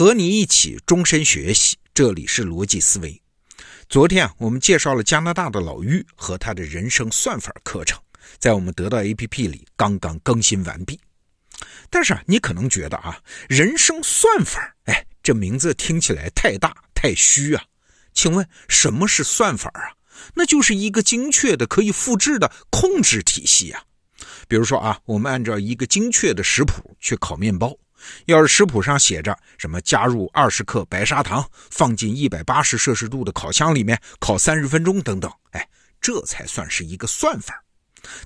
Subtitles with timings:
[0.00, 3.20] 和你一起终身学习，这里是逻辑思维。
[3.86, 8.00] 昨天啊，我们介绍了加拿大的老玉和他的人生算法课程，
[8.38, 10.98] 在我们得到 APP 里刚刚更新完毕。
[11.90, 17.62] 但是啊，你可能觉得啊，人生算法，哎，这名字听起来太大太虚啊。
[18.14, 19.92] 请问什么是算法啊？
[20.32, 23.82] 那就是一个精确的可以复制的控制体系啊。
[24.48, 27.76] 比如说啊，我们按照一个精确的食谱去烤面包，
[28.26, 35.68] 要是食谱上写着什么加入二十克白砂糖，放进一百八十摄氏度的烤箱里面烤三十分钟等等，哎，
[36.00, 37.62] 这才算是一个算法。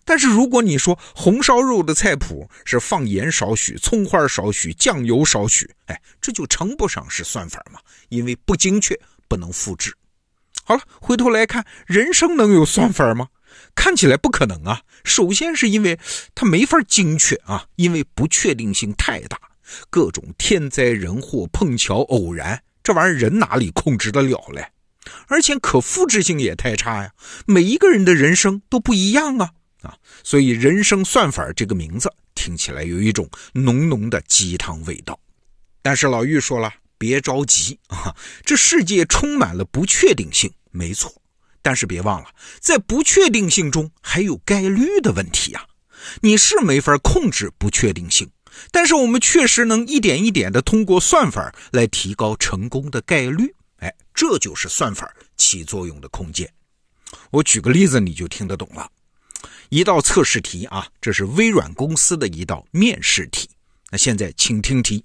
[0.05, 8.99] 但是如果你说红烧肉的菜谱是放盐少许，葱花少许，酱油少许，哎，这就称不上是算法嘛，因为不精确，
[9.29, 9.93] 不能复制。
[10.63, 13.29] 好了，回头来看，人生能有算法吗？
[13.75, 14.81] 看起来不可能啊！
[15.05, 15.99] 首先是因为
[16.35, 19.39] 它没法精确啊，因为不确定性太大，
[19.91, 24.71] 各种天灾人祸、碰巧偶然，这玩意儿人哪里控制得了嘞？
[25.29, 27.13] 而且可复制性也太差呀，
[27.47, 29.51] 每一个人的人生都不一样啊
[29.83, 29.97] 啊！
[30.23, 35.19] 所以“人生算法”这个名字听起来有一种浓浓的鸡汤味道。
[35.83, 41.13] 但是老玉说了，别着急啊，这世界充满了不确定性，没错。
[41.61, 42.29] 但是别忘了，
[42.61, 45.67] 在不确定性中还有概率的问题呀。
[46.21, 48.31] 你是没法控制不确定性，
[48.71, 53.55] 但是我们确实能一点一点的通过算法来提高成功的概率。
[53.79, 56.51] 哎，这就是算法起作用的空间。
[57.31, 58.91] 我举个例子，你就听得懂了。
[59.69, 63.49] 一道测试题啊，这是微软公司的一道面试题。
[63.91, 65.05] 那现在请听题：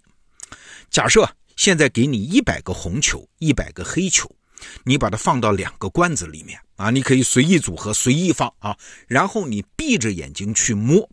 [0.90, 4.30] 假设现在给你一百个红球，一百个黑球。
[4.84, 11.10] 你把它放到两个罐子里面啊，你可以随意组合、随意放啊，然后你闭着眼睛去摸。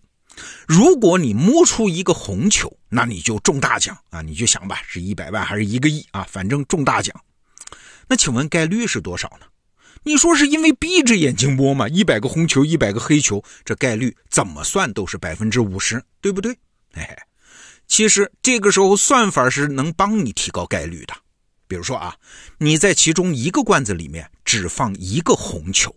[0.66, 4.20] 如果你摸出一个红球，那你就中大奖啊！
[4.20, 6.26] 你就想吧，是一百万还是一个亿啊？
[6.30, 7.14] 反正中大奖。
[8.08, 9.46] 那请问概率是多少呢？
[10.02, 11.88] 你说是因为闭着眼睛摸嘛？
[11.88, 16.56] 一百个红球，一百个黑球，这概率怎么算都是百分之五十，对不对？
[16.92, 17.16] 哎，
[17.88, 21.14] 其实这个时候算法是能帮你提高概率的。
[21.66, 22.14] 比如说啊，
[22.58, 25.92] 你在其中一个罐子里面只放一个红球，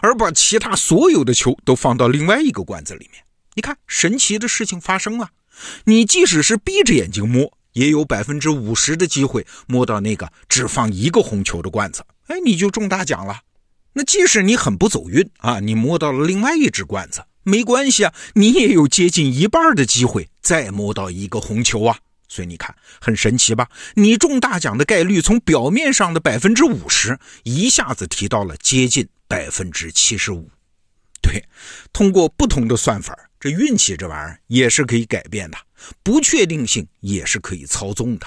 [0.00, 3.20] 而把其他所有的球都放到另外一个罐子里面，
[3.58, 5.30] 你看神奇的事情发生了。
[5.82, 13.40] 你即使是闭着眼睛摸，也有百分之五十的机会摸到那个只放一个红球的罐子，哎，你就中大奖了。
[13.94, 21.98] 那即使你很不走运啊，你摸到了另外一只罐子，没关系啊，你也有接近一半的机会再摸到一个红球啊。
[22.28, 23.68] 所以你看，很神奇吧？
[23.94, 30.48] 你中大奖的概率从表面上的百分之五十，一下子提到了接近百分之七十五。
[31.20, 31.44] 对，
[31.92, 35.58] 通过不同的算法，这运气这玩意儿也是可以改变的，
[36.02, 38.26] 不确定性也是可以操纵的。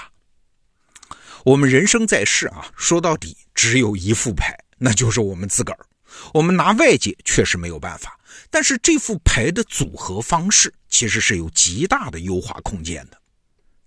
[1.44, 5.86] 我们人生在世啊，说到底只有一副牌，那就是我们自个儿。
[6.32, 8.18] 我们拿外界确实没有办法，
[8.50, 13.18] 但是这副牌的组合方式其实是有极大的优化空间的。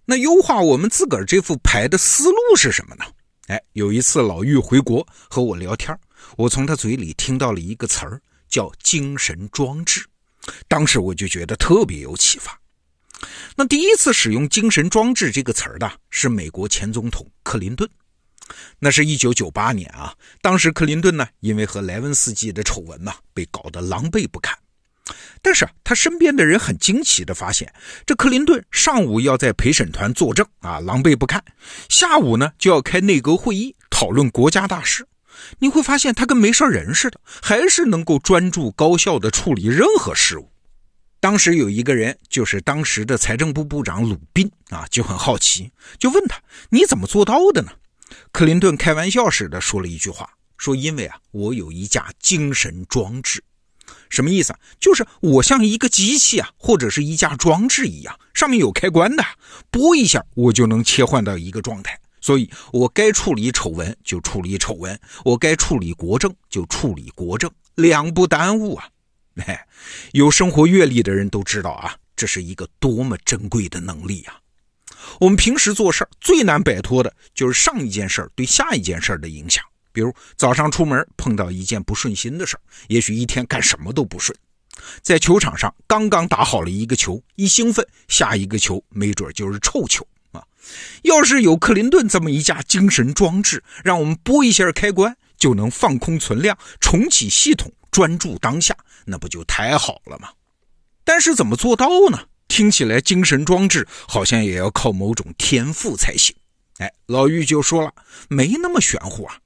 [0.06, 3.06] 那优化我们自个儿这副牌的思路是什么呢？
[3.48, 5.98] 哎，有一次老玉回国和我聊天，
[6.36, 10.06] 我从他嘴里听到了一个词儿，叫“精神装置”。
[10.68, 12.60] 当时我就觉得特别有启发。
[13.56, 17.90] 那第一次使用“精神装置”这个词儿的是美国前总统克林顿。
[18.78, 24.56] 那是一九九八年啊，当时克林顿呢，因为和莱文斯基的丑闻呢，被搞得狼狈不堪。
[25.42, 27.74] 但是他身边的人很惊奇地发现，
[28.06, 31.40] 这克林顿上午要在陪审团作证啊，狼狈不堪；
[31.90, 35.08] 下午呢就要开内阁会议讨论国家大事。
[35.60, 40.52] 你会发现他跟没事人似的，还是能够专注高效的处理任何事务。
[41.20, 47.72] 当时有一个人，就是当时的财政部部长鲁宾啊，就很好奇，就问他：“你怎么做到的呢？”
[48.32, 53.44] 克林顿开玩笑似的说了一句话：“说因为啊，我有一架精神装置。”
[54.10, 54.60] 什么意思啊？
[54.80, 59.24] 就是我像一个机器啊，或者是一架装置一样，上面有开关的，
[59.72, 62.00] 拨一下我就能切换到一个状态。
[62.26, 68.90] 所以我该处理丑闻就处理丑闻，我该处理国政就处理国政，两不耽误啊！
[69.46, 69.68] 哎，
[70.12, 74.40] 有生活阅历的人都知道啊，这是一个多么珍贵的能力啊！
[75.20, 79.64] 我们平时做事最难摆脱的就是上一件事对下一件事的影响。
[79.92, 82.58] 比如早上出门碰到一件不顺心的事
[82.88, 84.36] 也许一天干什么都不顺。
[85.04, 90.04] 在球场上刚刚打好了一个球，一兴奋，下一个球没准就是臭球
[90.36, 90.44] 啊！
[91.04, 100.30] 要是有克林顿这么一架精神装置，让我们拨一下开关就能放空存量，重启系统，专注当下，那不就太好了吗？
[101.04, 102.20] 但是怎么做到呢？
[102.48, 106.36] 听起来精神装置好像也要靠某种天赋才行。
[106.78, 107.94] 哎，老玉就说了，
[108.28, 109.38] 没那么玄乎啊。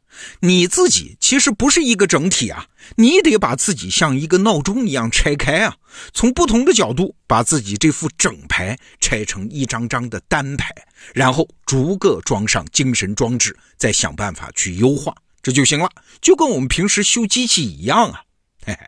[0.42, 5.76] 你自己其实不是一个整体啊，你得把自己像一个闹钟一样拆开啊，
[6.14, 10.74] 从不同的角度把自己这副整牌拆成一张张的单牌，
[11.14, 15.90] 然后逐个装上精神装置，再想办法去优化，这就行了。
[16.22, 18.24] 就跟我们平时修机器一样啊。
[18.66, 18.80] 嘿嘿，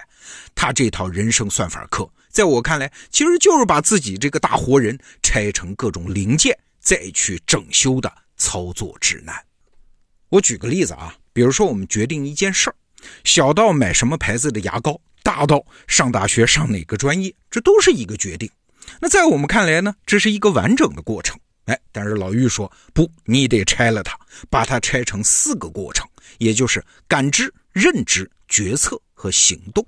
[0.54, 9.36] 他这套人生算法课，在我看来，其实就是把自己这个大活人拆成各种零件，再去整修的操作指南。
[10.30, 11.16] 我举个例子啊。
[11.33, 12.75] 比如说，我们决定一件事儿，
[13.24, 18.50] 小到买什么牌子的牙膏，大到上大学上哪个专业，这都是一个决定。
[19.00, 21.39] 那在我们看来呢，这是一个完整的过程。
[21.66, 24.19] 哎，但是老玉说不，你得拆了它，
[24.50, 26.07] 把它拆成四个过程，
[26.39, 29.86] 也就是感知、认知、决策和行动。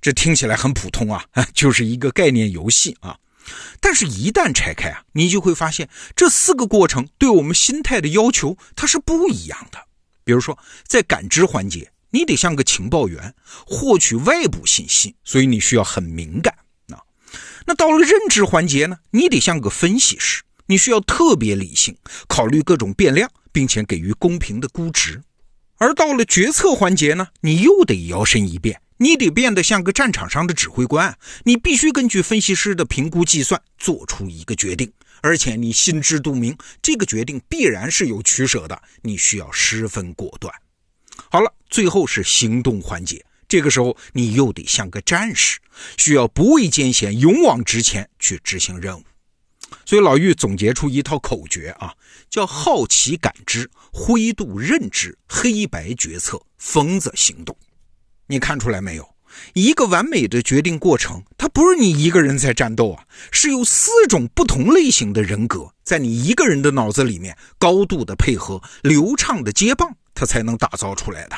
[0.00, 1.24] 这听起来很普通啊，
[1.54, 3.16] 就是一个概念游戏啊。
[3.80, 9.78] 但是，一旦拆开啊，你就会发现这四个过程对我们心态的要求它是不一样的。
[10.24, 13.34] 比如说，在感知环节，你得像个情报员，
[13.66, 16.54] 获取外部信息，所以你需要很敏感
[16.88, 17.00] 啊。
[17.66, 21.96] 那到了认知环节呢，你得像个分析师，你需要特别理性，
[22.28, 25.22] 考虑各种变量，并且给予公平的估值。
[25.78, 34.92] 而到了决策环节呢，你又得摇身一变，你得变得像个战场上的指挥官，你必须根据分析师的评估计算做出一个决定。
[35.22, 40.52] 而且你心知肚明，这个决定必然是有取舍的，你需要十分果断。
[41.30, 45.58] 好了，最后是行动环节，这个时候你又得像个战士，
[45.96, 49.02] 需要不畏艰险，勇往直前去执行任务。
[49.86, 51.94] 所以老玉总结出一套口诀啊，
[52.28, 57.56] 叫好奇感知、灰度认知、黑白决策、疯子行动。
[58.26, 59.14] 你看出来没有？
[59.54, 71.36] 一个完美的决定过程，它不是你一个人在战斗啊，是由四种不同类型的人格在你一个人的脑子里面高度的配合、流畅的接棒，它才能打造出来的。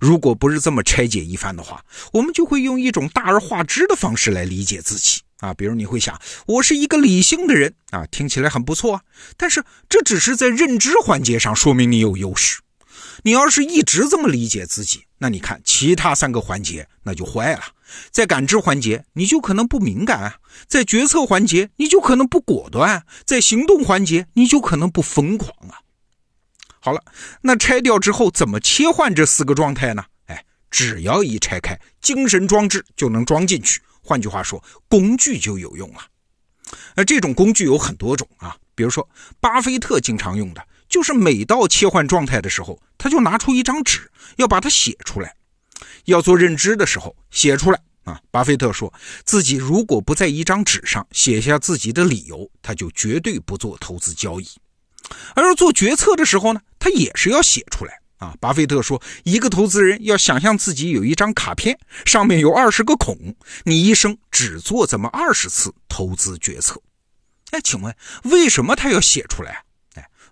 [0.00, 5.52] 如果不是这么拆解一番的话，我们就会用一种大而化之的方式来理解自己啊。
[5.52, 9.00] 比如你会想，我是一个理性的人啊，听起来很不错啊，
[9.36, 12.60] 但是这只是在认知环节上说明你有优势。
[13.26, 17.62] 你要是一直这么理解自己，那你看其他三个环节那就坏了。
[18.12, 20.34] 在感知环节，你就可能不敏感啊；
[20.68, 25.74] 在决策环节，你就可能不果断；在行动环节，你就可能不疯狂啊。
[26.78, 27.02] 好了，
[27.40, 30.04] 那拆掉之后怎么切换这四个状态呢？
[30.26, 33.80] 哎，只要一拆开，精神装置就能装进去。
[34.04, 36.02] 换句话说，工具就有用了。
[36.94, 39.08] 那这种工具有很多种啊，比如说
[39.40, 40.64] 巴菲特经常用的。
[40.88, 45.34] 就是每到切换状态的时候，他就拿出一张纸，要把它写出来。
[46.06, 48.20] 要做认知的时候，写出来啊。
[48.30, 48.92] 巴菲特说
[49.24, 54.46] 自己如果不在一张纸上写下自己的理由，他就绝对不做投资交易。
[55.34, 58.34] 而做决策的时候呢，他也是要写出来啊。
[58.40, 63.34] 巴菲特说，一个投资人要想象自己有一张卡片，上面有二十个孔，
[63.64, 66.80] 你一生只做这么二十次投资决策。
[67.50, 67.94] 哎，请问
[68.24, 69.64] 为什么他要写出来？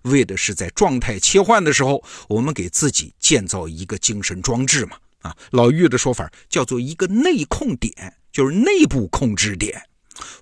[0.05, 4.97] 为的是在状态切换的时候，我们给自己建造一个精神装置嘛？
[5.21, 7.91] 啊，老玉的说法叫做一个内控点，
[8.31, 9.81] 就是内部控制点，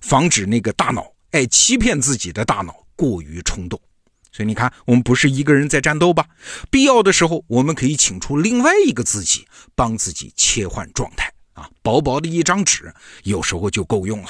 [0.02, 3.80] 防止那个大脑爱欺骗自己的大脑过于冲动。
[4.30, 6.26] 所以你看，我们不是一个人在战斗吧？
[6.70, 11.70] 必要的时候，我们可以请出另外一个自己，帮自己切换状态啊。
[11.82, 14.28] 薄薄的一张纸，有时候就够用了。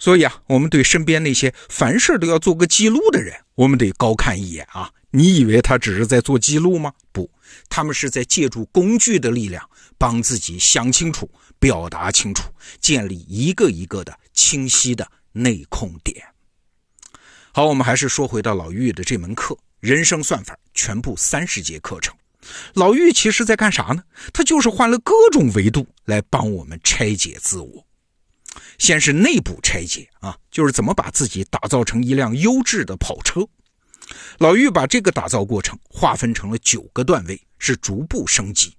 [0.00, 4.90] 所以啊，我们对身边那些凡事都要做个记录的人，我们得高看一眼啊！
[5.12, 6.92] 你以为他只是在做记录吗？
[7.12, 7.30] 不，
[7.68, 12.44] 他们是在借助工具的力量，帮自己想清楚、表达清楚，
[12.80, 16.24] 建立一个一个的清晰的内控点。
[17.52, 22.14] 好，我们还是说回到老玉的这门课——人生算法，全部三十节课程。
[22.72, 24.02] 老玉其实在干啥呢？
[24.32, 27.86] 他就是换了各种维度来帮我们拆解自我。
[28.78, 33.46] 先是内部拆解啊，就是怎么把自己打造成一辆优质的跑车。
[34.38, 38.74] 老玉把这个打造过程划分成了九个段位，是逐步升级。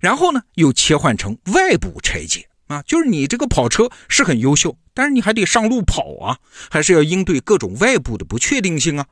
[0.00, 6.38] 然后呢，又切换成外部拆解啊，就是你这个跑车是很优秀，但是你还得上路跑啊，
[6.70, 9.06] 还是要应对各种外部的不确定性啊。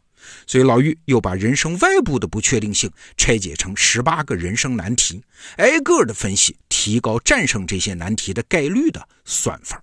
[0.47, 5.23] 所以老玉又把人生外部的不确定性拆解成十八个人生难题，
[5.59, 9.81] 挨个的分析，提高战胜这些难题的概率的算法。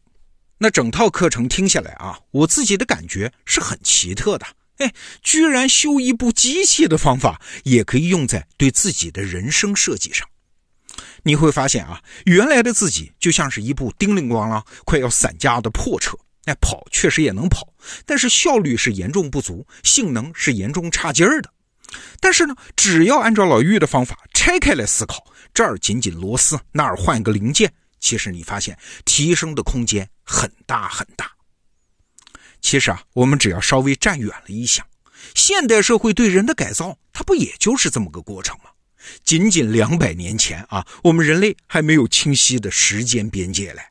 [0.63, 4.45] 那整套课程听下来啊，我自己的感觉是很奇特的。
[4.77, 10.25] 哎，居然修一部机器的方法也可以用在对自己的人生设计上。
[11.23, 17.67] 你会发现啊，原来的自己就像是一部叮铃咣啷、快要散架的破车哎，跑确实也能跑，
[18.05, 21.49] 但是效率是严重不足，性能是严重差劲儿的。
[22.21, 27.69] 但是呢，只要按照老玉的方法拆开来思考，这儿紧紧螺丝，那儿换个零件，
[28.03, 31.31] 其实你发现提升的空间很大很大。
[32.61, 34.85] 其实啊，我们只要稍微站远了一想，
[35.33, 38.71] 现代社会对人的改造，它不也就是这么个过程吗？
[39.23, 43.81] 仅仅两百年前啊，我们人类还没有清晰的时间边界嘞，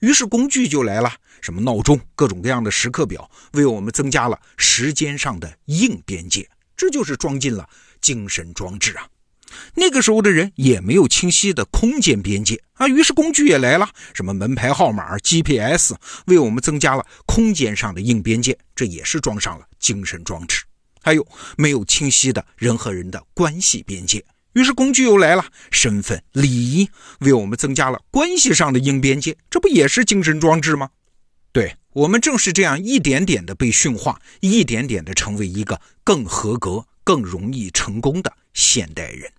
[0.00, 7.68] 于是工具就来了，什么闹钟、各种各样的时刻表，为我们增加了时间上的硬边界，这就是装进了
[8.00, 9.08] 精神装置啊。
[9.74, 15.94] 那个时候的人也没有清晰的空间边界啊，于是工具也来了，什么门牌号码、GPS，
[16.26, 20.62] 为我们增加了空间上的硬边界，这也是装上了精神装置。
[21.02, 24.24] 还有没有清晰的人和人的关系边界？
[24.52, 26.88] 于是工具又来了，身份、礼仪，
[27.20, 30.90] 为我们增加了关系上的硬边界，这不也是精神装置吗？
[31.52, 39.30] 对我们正是这样一点点的被驯化，一点点的成为一个更合格、更容易成功的现代人。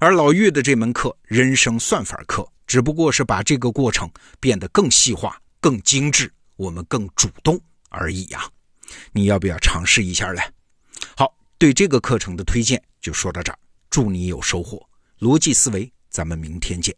[0.00, 4.10] 而老岳的这门课——人生算法课，只不过是把这个过程
[4.40, 8.48] 变得更细化、更精致，我们更主动而已呀。
[9.12, 10.42] 你要不要尝试一下嘞？
[11.16, 13.58] 好，对这个课程的推荐就说到这儿。
[13.88, 14.84] 祝你有收获，
[15.20, 16.94] 逻辑思维，咱们明天见。